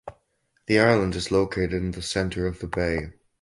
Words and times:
The 0.65 0.79
island 0.79 1.13
is 1.13 1.29
located 1.29 1.73
in 1.73 1.91
the 1.91 2.01
center 2.01 2.47
of 2.47 2.57
the 2.57 2.67
bay. 2.67 3.13